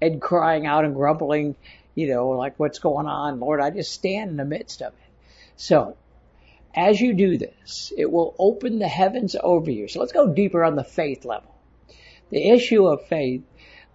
and 0.00 0.20
crying 0.20 0.66
out 0.66 0.84
and 0.84 0.94
grumbling, 0.94 1.56
you 1.94 2.08
know, 2.08 2.28
like 2.30 2.58
what's 2.58 2.78
going 2.78 3.06
on, 3.06 3.40
Lord. 3.40 3.60
I 3.60 3.70
just 3.70 3.92
stand 3.92 4.30
in 4.30 4.36
the 4.36 4.44
midst 4.44 4.80
of 4.80 4.92
it. 4.92 5.10
So 5.56 5.96
as 6.74 7.00
you 7.00 7.14
do 7.14 7.36
this, 7.36 7.92
it 7.96 8.10
will 8.10 8.34
open 8.38 8.78
the 8.78 8.88
heavens 8.88 9.36
over 9.38 9.70
you. 9.70 9.88
So 9.88 10.00
let's 10.00 10.12
go 10.12 10.32
deeper 10.32 10.64
on 10.64 10.76
the 10.76 10.84
faith 10.84 11.24
level. 11.24 11.54
The 12.30 12.50
issue 12.50 12.86
of 12.86 13.06
faith, 13.06 13.42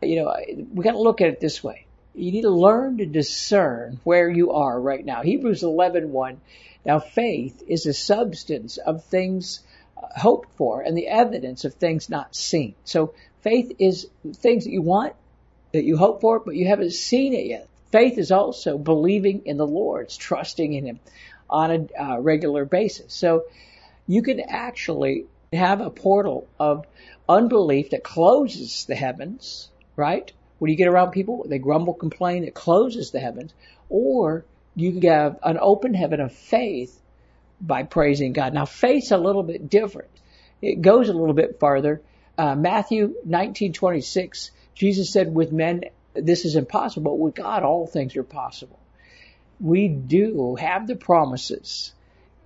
you 0.02 0.18
know, 0.18 0.36
we 0.74 0.84
got 0.84 0.92
to 0.92 1.00
look 1.02 1.22
at 1.22 1.30
it 1.30 1.40
this 1.40 1.64
way. 1.64 1.88
You 2.16 2.32
need 2.32 2.44
to 2.44 2.50
learn 2.50 2.98
to 2.98 3.06
discern 3.06 4.00
where 4.04 4.30
you 4.30 4.52
are 4.52 4.80
right 4.80 5.04
now. 5.04 5.24
Hebrews 5.24 5.64
11:1. 5.64 6.38
Now 6.86 7.00
faith 7.00 7.64
is 7.68 7.84
the 7.84 7.94
substance 7.94 8.78
of 8.78 9.04
things 9.06 9.62
uh, 9.98 10.08
hoped 10.20 10.50
for 10.56 10.82
and 10.82 10.98
the 10.98 11.08
evidence 11.08 11.66
of 11.66 11.74
things 11.74 12.10
not 12.10 12.36
seen. 12.36 12.76
So 12.84 13.14
faith 13.42 13.72
is 13.80 14.08
things 14.36 14.66
that 14.66 14.72
you 14.72 14.82
want, 14.82 15.14
that 15.72 15.86
you 15.86 15.98
hope 15.98 16.22
for, 16.22 16.40
but 16.40 16.56
you 16.56 16.68
haven't 16.68 16.92
seen 16.92 17.34
it 17.34 17.48
yet. 17.48 17.68
Faith 17.92 18.18
is 18.18 18.32
also 18.32 18.78
believing 18.78 19.46
in 19.46 19.58
the 19.58 19.68
Lord, 19.68 20.06
it's 20.06 20.18
trusting 20.18 20.74
in 20.74 20.86
Him 20.86 21.00
on 21.50 21.72
a 21.72 22.02
uh, 22.02 22.20
regular 22.20 22.66
basis. 22.66 23.14
So 23.14 23.46
you 24.08 24.22
can 24.22 24.40
actually 24.40 25.26
have 25.52 25.82
a 25.82 25.90
portal 25.90 26.48
of 26.60 26.86
unbelief 27.28 27.92
that 27.92 28.04
closes 28.04 28.86
the 28.86 28.96
heavens, 28.96 29.70
right? 29.96 30.32
When 30.64 30.70
you 30.70 30.78
get 30.78 30.88
around 30.88 31.12
people, 31.12 31.46
they 31.46 31.60
grumble, 31.60 31.94
complain, 31.94 32.46
it 32.46 32.54
closes 32.54 33.12
the 33.12 33.20
heavens. 33.20 33.54
Or 33.90 34.46
you 34.78 34.94
can 34.94 35.02
have 35.12 35.38
an 35.44 35.58
open 35.60 35.94
heaven 35.94 36.22
of 36.22 36.32
faith 36.32 36.98
by 37.60 37.84
praising 37.84 38.32
God. 38.32 38.54
Now, 38.54 38.64
faith's 38.64 39.12
a 39.12 39.18
little 39.18 39.44
bit 39.44 39.70
different. 39.70 40.10
It 40.62 40.82
goes 40.82 41.10
a 41.10 41.14
little 41.14 41.34
bit 41.34 41.60
farther. 41.60 42.02
Uh, 42.38 42.56
Matthew 42.56 43.14
19:26, 43.28 44.52
Jesus 44.74 45.12
said, 45.12 45.36
"With 45.36 45.52
men 45.52 45.84
this 46.14 46.46
is 46.46 46.56
impossible, 46.56 47.18
with 47.18 47.36
God 47.36 47.64
all 47.64 47.86
things 47.86 48.16
are 48.16 48.24
possible." 48.24 48.80
We 49.60 49.90
do 49.90 50.56
have 50.56 50.88
the 50.88 50.96
promises 50.96 51.92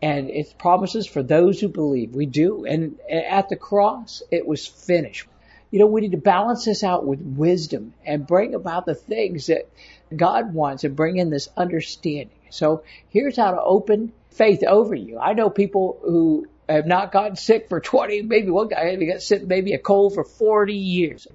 and 0.02 0.32
it's 0.32 0.54
promises 0.54 1.06
for 1.06 1.22
those 1.22 1.62
who 1.62 1.68
believe. 1.68 2.16
We 2.16 2.26
do. 2.26 2.66
And 2.66 3.00
at 3.08 3.50
the 3.50 3.56
cross, 3.58 4.24
it 4.32 4.48
was 4.48 4.66
finished. 4.66 5.28
You 5.72 5.80
know, 5.80 5.88
we 5.88 6.02
need 6.02 6.12
to 6.12 6.18
balance 6.18 6.66
this 6.66 6.84
out 6.84 7.06
with 7.06 7.20
wisdom 7.20 7.94
and 8.06 8.26
bring 8.26 8.56
about 8.56 8.86
the 8.86 8.96
things 8.96 9.48
that 9.48 9.70
God 10.16 10.54
wants 10.54 10.84
and 10.84 10.96
bring 10.96 11.18
in 11.18 11.30
this 11.30 11.50
understanding. 11.58 12.30
So 12.50 12.84
here's 13.10 13.36
how 13.36 13.52
to 13.52 13.62
open 13.62 14.14
faith 14.32 14.64
over 14.64 14.96
you. 14.96 15.20
I 15.20 15.34
know 15.34 15.50
people 15.50 16.00
who 16.04 16.48
have 16.70 16.86
not 16.86 17.12
gotten 17.12 17.36
sick 17.36 17.68
for 17.70 17.80
20, 17.80 18.22
maybe 18.24 18.50
one 18.50 18.70
guy 18.70 18.92
has 18.92 19.00
got 19.00 19.22
sick, 19.22 19.46
maybe 19.46 19.74
a 19.74 19.80
cold 19.80 20.14
for 20.14 20.24
40 20.24 20.74
years. 20.74 21.28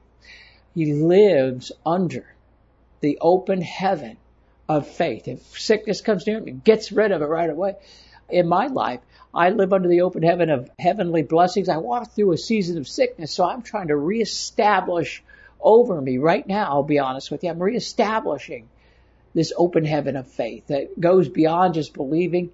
He 0.74 0.94
lives 0.94 1.72
under 1.84 2.24
the 3.00 3.18
open 3.20 3.60
heaven 3.60 4.16
of 4.68 4.88
faith. 4.88 5.28
If 5.28 5.42
sickness 5.58 6.00
comes 6.00 6.26
near 6.26 6.38
him, 6.38 6.46
he 6.46 6.52
gets 6.52 6.92
rid 6.92 7.12
of 7.12 7.20
it 7.20 7.26
right 7.26 7.50
away 7.50 7.74
in 8.32 8.48
my 8.48 8.66
life. 8.66 9.00
I 9.34 9.50
live 9.50 9.72
under 9.72 9.88
the 9.88 10.02
open 10.02 10.22
heaven 10.22 10.50
of 10.50 10.70
heavenly 10.78 11.22
blessings. 11.22 11.68
I 11.68 11.78
walk 11.78 12.12
through 12.12 12.32
a 12.32 12.38
season 12.38 12.78
of 12.78 12.88
sickness, 12.88 13.32
so 13.32 13.44
I'm 13.44 13.62
trying 13.62 13.88
to 13.88 13.96
reestablish 13.96 15.22
over 15.60 16.00
me 16.00 16.18
right 16.18 16.46
now. 16.46 16.64
I'll 16.64 16.82
be 16.82 16.98
honest 16.98 17.30
with 17.30 17.44
you. 17.44 17.50
I'm 17.50 17.62
reestablishing 17.62 18.68
this 19.34 19.52
open 19.56 19.84
heaven 19.84 20.16
of 20.16 20.28
faith 20.28 20.66
that 20.66 20.98
goes 21.00 21.28
beyond 21.28 21.74
just 21.74 21.94
believing 21.94 22.50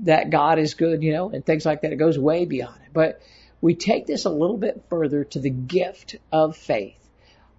that 0.00 0.30
God 0.30 0.58
is 0.58 0.74
good, 0.74 1.02
you 1.02 1.12
know, 1.12 1.30
and 1.30 1.44
things 1.44 1.66
like 1.66 1.82
that. 1.82 1.92
It 1.92 1.96
goes 1.96 2.18
way 2.18 2.44
beyond 2.44 2.76
it. 2.84 2.92
But 2.92 3.20
we 3.60 3.74
take 3.74 4.06
this 4.06 4.24
a 4.24 4.30
little 4.30 4.56
bit 4.56 4.84
further 4.88 5.24
to 5.24 5.38
the 5.38 5.50
gift 5.50 6.16
of 6.32 6.56
faith. 6.56 6.96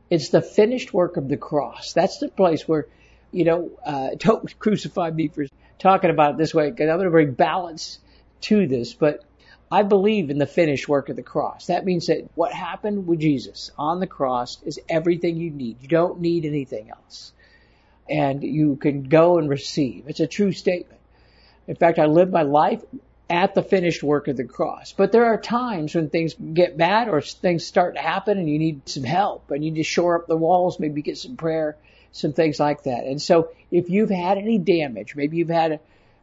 It's 0.10 0.30
the 0.30 0.42
finished 0.42 0.94
work 0.94 1.18
of 1.18 1.28
the 1.28 1.38
cross. 1.38 1.94
That's 1.94 2.18
the 2.20 2.30
place 2.30 2.68
where, 2.68 2.88
you 3.32 3.46
know, 3.46 3.72
uh, 3.86 4.10
don't 4.18 4.58
crucify 4.60 5.12
me 5.12 5.28
for 5.28 5.46
talking 5.80 6.10
about 6.10 6.34
it 6.34 6.38
this 6.38 6.54
way 6.54 6.70
because 6.70 6.90
I'm 6.90 6.98
going 6.98 7.06
to 7.06 7.12
bring 7.12 7.34
balance 7.34 8.00
to 8.42 8.68
this, 8.68 8.94
but 8.94 9.24
I 9.72 9.84
believe 9.84 10.30
in 10.30 10.38
the 10.38 10.46
finished 10.46 10.90
work 10.90 11.08
of 11.10 11.16
the 11.16 11.24
cross. 11.24 11.68
That 11.68 11.86
means 11.86 12.08
that 12.08 12.30
what 12.36 12.52
happened 12.52 13.08
with 13.08 13.20
Jesus 13.20 13.72
on 13.78 14.00
the 14.00 14.08
cross 14.08 14.62
is 14.64 14.80
everything 14.90 15.38
you 15.38 15.50
need. 15.50 15.82
You 15.82 15.88
don't 15.88 16.20
need 16.20 16.46
anything 16.46 16.90
else. 16.90 17.32
And 18.10 18.44
you 18.44 18.76
can 18.76 19.04
go 19.04 19.38
and 19.38 19.50
receive. 19.50 20.06
It's 20.08 20.20
a 20.20 20.28
true 20.28 20.52
statement. 20.52 21.00
In 21.68 21.76
fact, 21.76 22.00
I 22.00 22.08
live 22.08 22.32
my 22.32 22.42
life 22.42 22.84
at 23.30 23.56
the 23.56 23.64
finished 23.64 24.04
work 24.04 24.28
of 24.28 24.36
the 24.36 24.44
cross. 24.44 24.92
But 24.92 25.14
there 25.14 25.28
are 25.28 25.40
times 25.40 25.96
when 25.96 26.10
things 26.10 26.34
get 26.34 26.78
bad 26.78 27.08
or 27.08 27.22
things 27.22 27.66
start 27.66 27.96
to 27.96 28.02
happen 28.02 28.38
and 28.38 28.50
you 28.50 28.60
need 28.60 28.90
some 28.90 29.04
help 29.04 29.52
and 29.52 29.64
you 29.64 29.72
need 29.72 29.80
to 29.80 29.84
shore 29.84 30.20
up 30.20 30.28
the 30.28 30.36
walls, 30.36 30.82
maybe 30.82 31.02
get 31.02 31.18
some 31.18 31.38
prayer 31.38 31.78
some 32.12 32.34
things 32.34 32.60
like 32.60 32.84
that. 32.84 33.06
And 33.06 33.22
so 33.22 33.52
if 33.72 33.90
you've 33.90 34.10
had 34.10 34.38
any 34.38 34.58
damage, 34.58 35.16
maybe 35.16 35.38
you've 35.38 35.50
had 35.50 35.80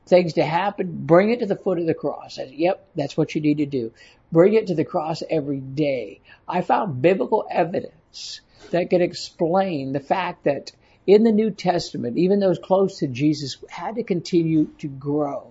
things 0.06 0.34
to 0.34 0.44
happen, 0.44 1.06
bring 1.06 1.30
it 1.30 1.40
to 1.40 1.46
the 1.46 1.56
foot 1.56 1.78
of 1.78 1.86
the 1.86 1.94
cross. 1.94 2.38
yep, 2.50 2.88
that's 2.94 3.16
what 3.16 3.34
you 3.34 3.40
need 3.40 3.58
to 3.58 3.66
do. 3.66 3.92
Bring 4.32 4.54
it 4.54 4.68
to 4.68 4.74
the 4.74 4.84
cross 4.84 5.22
every 5.28 5.60
day. 5.60 6.20
I 6.46 6.62
found 6.62 7.02
biblical 7.02 7.46
evidence 7.50 8.40
that 8.70 8.90
could 8.90 9.00
explain 9.00 9.92
the 9.92 10.00
fact 10.00 10.44
that 10.44 10.72
in 11.06 11.24
the 11.24 11.32
New 11.32 11.50
Testament, 11.50 12.18
even 12.18 12.40
those 12.40 12.58
close 12.58 12.98
to 12.98 13.06
Jesus 13.06 13.56
had 13.70 13.94
to 13.94 14.02
continue 14.02 14.66
to 14.78 14.88
grow. 14.88 15.50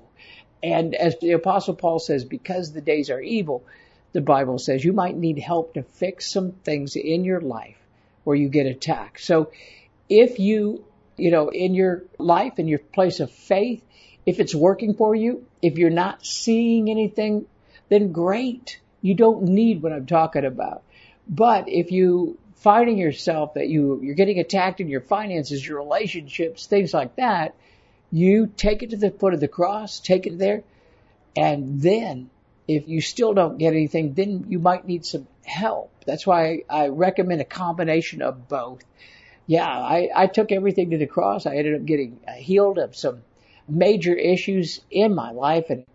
And 0.62 0.94
as 0.94 1.18
the 1.20 1.32
apostle 1.32 1.76
Paul 1.76 2.00
says, 2.00 2.26
because 2.26 2.72
the 2.72 2.82
days 2.82 3.10
are 3.10 3.22
evil, 3.22 3.64
the 4.14 4.22
Bible 4.22 4.60
says 4.60 4.84
you 4.84 4.94
might 4.94 5.18
need 5.18 5.40
help 5.40 5.74
to 5.74 5.84
fix 5.84 6.32
some 6.32 6.52
things 6.52 6.96
in 6.96 7.24
your 7.24 7.42
life 7.42 7.78
where 8.24 8.36
you 8.36 8.50
get 8.50 8.66
attacked. 8.66 9.22
So 9.22 9.52
if 10.10 10.40
you, 10.40 10.86
you 11.18 11.32
know, 11.32 11.50
in 11.50 11.74
your 11.74 12.04
life, 12.18 12.60
in 12.60 12.68
your 12.68 12.80
place 12.80 13.20
of 13.20 13.32
faith, 13.32 13.84
if 14.26 14.40
it's 14.40 14.54
working 14.54 14.94
for 14.94 15.16
you, 15.16 15.46
if 15.62 15.78
you're 15.78 15.90
not 15.90 16.26
seeing 16.26 16.90
anything, 16.90 17.46
then 17.90 18.12
great. 18.12 18.80
You 19.02 19.16
don't 19.16 19.44
need 19.44 19.82
what 19.82 19.94
I'm 19.94 20.06
talking 20.06 20.46
about. 20.46 20.84
But 21.28 21.70
if 21.70 21.92
you 21.92 22.38
finding 22.56 22.98
yourself 22.98 23.54
that 23.54 23.68
you, 23.68 24.02
you're 24.02 24.16
getting 24.16 24.40
attacked 24.40 24.82
in 24.82 24.90
your 24.90 25.02
finances, 25.02 25.66
your 25.66 25.78
relationships, 25.78 26.66
things 26.66 26.94
like 26.94 27.16
that, 27.18 27.56
you 28.12 28.52
take 28.58 28.84
it 28.84 28.92
to 28.92 28.98
the 28.98 29.12
foot 29.12 29.34
of 29.34 29.40
the 29.40 29.48
cross, 29.48 30.00
take 30.00 30.26
it 30.26 30.38
there, 30.38 30.64
and 31.36 31.82
then 31.82 32.30
if 32.68 32.88
you 32.88 33.00
still 33.00 33.34
don't 33.34 33.58
get 33.58 33.74
anything, 33.74 34.14
then 34.14 34.46
you 34.50 34.60
might 34.60 34.86
need 34.86 35.06
some 35.06 35.28
help. 35.46 35.92
That's 36.06 36.28
why 36.28 36.64
I 36.70 36.88
recommend 36.88 37.42
a 37.42 37.46
combination 37.46 38.22
of 38.22 38.48
both 38.50 38.84
yeah, 39.48 39.68
I, 39.68 40.10
I 40.14 40.28
took 40.28 40.52
everything 40.52 40.92
to 40.92 40.98
the 40.98 41.08
cross. 41.08 41.46
I 41.46 41.56
ended 41.56 41.76
up 41.76 41.86
getting 41.86 42.20
healed 42.36 42.78
of 42.78 42.96
some 42.96 43.24
major 43.68 44.14
issues 44.14 44.82
in 44.92 45.16
my 45.16 45.32
life, 45.32 45.70
and 45.70 45.86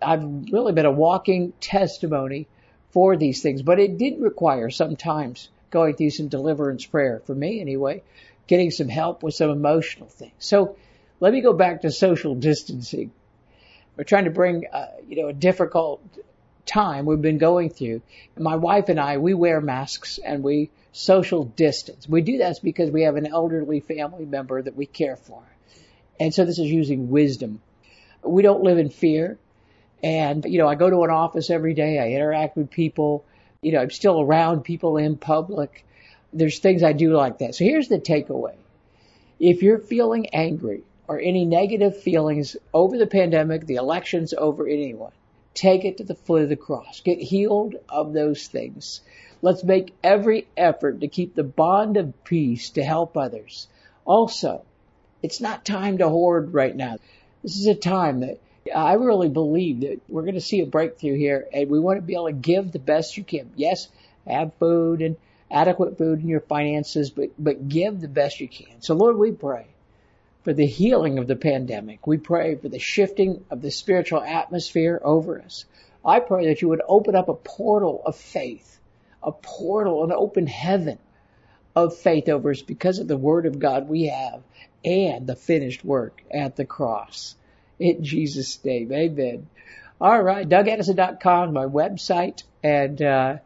I've 0.00 0.24
really 0.52 0.72
been 0.72 0.86
a 0.86 0.92
walking 0.92 1.52
testimony 1.60 2.46
for 2.90 3.16
these 3.16 3.42
things. 3.42 3.62
But 3.62 3.80
it 3.80 3.98
did 3.98 4.20
require 4.20 4.70
sometimes 4.70 5.48
going 5.70 5.96
through 5.96 6.10
some 6.10 6.28
deliverance 6.28 6.86
prayer 6.86 7.20
for 7.26 7.34
me 7.34 7.60
anyway, 7.60 8.02
getting 8.46 8.70
some 8.70 8.88
help 8.88 9.22
with 9.22 9.34
some 9.34 9.50
emotional 9.50 10.08
things. 10.08 10.32
So 10.38 10.76
let 11.18 11.32
me 11.32 11.40
go 11.40 11.52
back 11.52 11.82
to 11.82 11.90
social 11.90 12.36
distancing. 12.36 13.10
We're 13.96 14.04
trying 14.04 14.24
to 14.24 14.30
bring, 14.30 14.66
uh, 14.72 14.86
you 15.08 15.22
know, 15.22 15.28
a 15.28 15.32
difficult 15.32 16.02
time 16.66 17.06
we've 17.06 17.20
been 17.20 17.38
going 17.38 17.70
through. 17.70 18.02
My 18.38 18.56
wife 18.56 18.88
and 18.88 19.00
I, 19.00 19.18
we 19.18 19.34
wear 19.34 19.60
masks 19.60 20.18
and 20.24 20.42
we 20.42 20.70
social 20.92 21.44
distance. 21.44 22.08
We 22.08 22.22
do 22.22 22.38
that 22.38 22.58
because 22.62 22.90
we 22.90 23.02
have 23.02 23.16
an 23.16 23.26
elderly 23.26 23.80
family 23.80 24.24
member 24.24 24.60
that 24.62 24.76
we 24.76 24.86
care 24.86 25.16
for. 25.16 25.42
And 26.20 26.32
so 26.32 26.44
this 26.44 26.58
is 26.58 26.70
using 26.70 27.10
wisdom. 27.10 27.60
We 28.22 28.42
don't 28.42 28.62
live 28.62 28.78
in 28.78 28.90
fear. 28.90 29.38
And, 30.02 30.44
you 30.44 30.58
know, 30.58 30.68
I 30.68 30.74
go 30.74 30.90
to 30.90 31.02
an 31.02 31.10
office 31.10 31.50
every 31.50 31.74
day. 31.74 31.98
I 31.98 32.08
interact 32.10 32.56
with 32.56 32.70
people. 32.70 33.24
You 33.62 33.72
know, 33.72 33.80
I'm 33.80 33.90
still 33.90 34.20
around 34.20 34.62
people 34.62 34.96
in 34.96 35.16
public. 35.16 35.84
There's 36.32 36.58
things 36.58 36.82
I 36.82 36.92
do 36.92 37.14
like 37.14 37.38
that. 37.38 37.54
So 37.54 37.64
here's 37.64 37.88
the 37.88 37.98
takeaway. 37.98 38.56
If 39.38 39.62
you're 39.62 39.78
feeling 39.78 40.28
angry 40.34 40.82
or 41.08 41.18
any 41.18 41.44
negative 41.44 42.00
feelings 42.00 42.56
over 42.72 42.98
the 42.98 43.06
pandemic, 43.06 43.66
the 43.66 43.76
elections, 43.76 44.34
over 44.36 44.66
anyone, 44.66 45.12
take 45.54 45.84
it 45.84 45.98
to 45.98 46.04
the 46.04 46.14
foot 46.14 46.42
of 46.42 46.48
the 46.48 46.56
cross. 46.56 47.00
Get 47.00 47.20
healed 47.20 47.76
of 47.88 48.12
those 48.12 48.46
things. 48.46 49.00
Let's 49.40 49.64
make 49.64 49.94
every 50.02 50.46
effort 50.56 51.00
to 51.00 51.08
keep 51.08 51.34
the 51.34 51.42
bond 51.42 51.96
of 51.96 52.24
peace 52.24 52.70
to 52.70 52.84
help 52.84 53.16
others. 53.16 53.66
Also, 54.04 54.64
it's 55.22 55.40
not 55.40 55.64
time 55.64 55.98
to 55.98 56.08
hoard 56.08 56.54
right 56.54 56.74
now. 56.74 56.96
This 57.42 57.56
is 57.56 57.66
a 57.66 57.74
time 57.74 58.20
that 58.20 58.40
I 58.74 58.94
really 58.94 59.28
believe 59.28 59.80
that 59.80 60.00
we're 60.08 60.22
going 60.22 60.34
to 60.34 60.40
see 60.40 60.60
a 60.60 60.66
breakthrough 60.66 61.16
here 61.16 61.46
and 61.52 61.68
we 61.68 61.80
want 61.80 61.98
to 61.98 62.02
be 62.02 62.14
able 62.14 62.26
to 62.26 62.32
give 62.32 62.70
the 62.70 62.78
best 62.78 63.16
you 63.16 63.24
can. 63.24 63.50
Yes, 63.56 63.88
have 64.26 64.52
food 64.58 65.02
and 65.02 65.16
adequate 65.50 65.98
food 65.98 66.20
in 66.20 66.28
your 66.28 66.40
finances, 66.40 67.10
but, 67.10 67.30
but 67.38 67.68
give 67.68 68.00
the 68.00 68.08
best 68.08 68.40
you 68.40 68.48
can. 68.48 68.80
So 68.80 68.94
Lord, 68.94 69.16
we 69.16 69.32
pray 69.32 69.66
for 70.44 70.52
the 70.52 70.66
healing 70.66 71.18
of 71.18 71.26
the 71.26 71.36
pandemic. 71.36 72.06
We 72.06 72.18
pray 72.18 72.56
for 72.56 72.68
the 72.68 72.78
shifting 72.78 73.44
of 73.50 73.62
the 73.62 73.70
spiritual 73.70 74.22
atmosphere 74.22 75.00
over 75.02 75.40
us. 75.40 75.64
I 76.04 76.20
pray 76.20 76.46
that 76.48 76.62
you 76.62 76.68
would 76.68 76.82
open 76.86 77.14
up 77.14 77.28
a 77.28 77.34
portal 77.34 78.02
of 78.04 78.16
faith 78.16 78.72
a 79.22 79.32
portal, 79.32 80.04
an 80.04 80.12
open 80.12 80.46
heaven 80.46 80.98
of 81.74 81.96
faith 81.96 82.28
over 82.28 82.50
us 82.50 82.62
because 82.62 82.98
of 82.98 83.08
the 83.08 83.16
Word 83.16 83.46
of 83.46 83.58
God 83.58 83.88
we 83.88 84.06
have 84.06 84.42
and 84.84 85.26
the 85.26 85.36
finished 85.36 85.84
work 85.84 86.22
at 86.30 86.56
the 86.56 86.64
cross. 86.64 87.36
In 87.78 88.04
Jesus' 88.04 88.62
name, 88.64 88.92
amen. 88.92 89.48
All 90.00 90.20
right, 90.20 90.48
DougAddison.com, 90.48 91.52
my 91.52 91.64
website, 91.64 92.42
and 92.62 93.00
uh, 93.00 93.36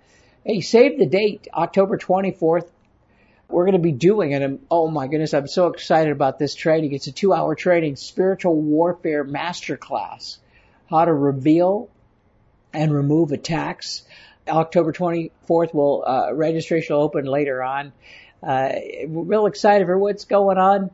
hey, 0.45 0.61
save 0.61 0.99
the 0.99 1.07
date, 1.07 1.47
October 1.53 1.99
24th. 1.99 2.69
We're 3.49 3.65
going 3.65 3.75
to 3.75 3.79
be 3.79 3.93
doing 3.93 4.33
it. 4.33 4.61
Oh 4.71 4.89
my 4.89 5.07
goodness, 5.07 5.33
I'm 5.33 5.47
so 5.47 5.69
excited 5.69 6.13
about 6.13 6.39
this 6.39 6.55
training. 6.55 6.93
It's 6.93 7.07
a 7.07 7.13
two-hour 7.13 7.55
training, 7.55 7.97
spiritual 7.97 8.61
warfare 8.61 9.25
masterclass, 9.25 10.39
how 10.91 11.05
to 11.05 11.13
reveal 11.13 11.89
and 12.73 12.93
remove 12.93 13.33
attacks. 13.33 14.03
October 14.49 14.93
24th 14.93 15.75
will 15.75 16.05
uh, 16.07 16.33
registration 16.33 16.97
will 16.97 17.03
open 17.03 17.25
later 17.25 17.63
on. 17.63 17.93
Uh, 18.43 18.73
we're 19.07 19.23
real 19.23 19.47
excited 19.47 19.87
for 19.87 19.99
what's 19.99 20.25
going 20.25 20.59
on, 20.59 20.91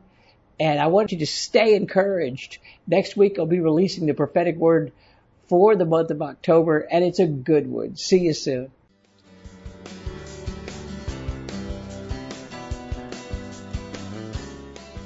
and 0.59 0.79
I 0.79 0.87
want 0.87 1.11
you 1.11 1.19
to 1.19 1.27
stay 1.27 1.75
encouraged. 1.75 2.59
Next 2.87 3.17
week 3.17 3.37
I'll 3.37 3.45
be 3.45 3.59
releasing 3.59 4.05
the 4.05 4.13
prophetic 4.13 4.55
word 4.55 4.91
for 5.47 5.75
the 5.75 5.85
month 5.85 6.11
of 6.11 6.21
October, 6.21 6.79
and 6.79 7.03
it's 7.03 7.19
a 7.19 7.27
good 7.27 7.67
one. 7.67 7.95
See 7.95 8.19
you 8.19 8.33
soon. 8.33 8.71